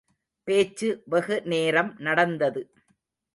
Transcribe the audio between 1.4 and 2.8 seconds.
நேரம் நடந்தது.